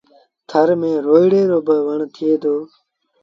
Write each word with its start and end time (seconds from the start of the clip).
ٿر 0.49 0.67
ميݩ 0.79 1.03
روئيڙي 1.07 1.41
رو 1.49 1.57
با 1.65 1.75
وڻ 1.87 1.99
ٿئي 2.13 2.31
دو۔ 2.41 2.55